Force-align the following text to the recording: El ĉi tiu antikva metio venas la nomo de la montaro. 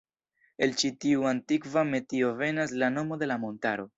El 0.67 0.71
ĉi 0.83 0.89
tiu 1.05 1.27
antikva 1.33 1.85
metio 1.91 2.33
venas 2.41 2.75
la 2.85 2.93
nomo 2.97 3.23
de 3.25 3.31
la 3.33 3.41
montaro. 3.47 3.89